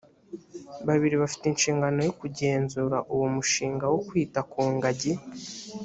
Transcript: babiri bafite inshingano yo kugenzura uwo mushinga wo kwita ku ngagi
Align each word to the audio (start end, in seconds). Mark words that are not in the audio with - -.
babiri 0.87 1.15
bafite 1.21 1.43
inshingano 1.47 1.99
yo 2.07 2.13
kugenzura 2.19 2.97
uwo 3.13 3.27
mushinga 3.35 3.85
wo 3.93 3.99
kwita 4.07 4.39
ku 4.51 4.61
ngagi 4.75 5.13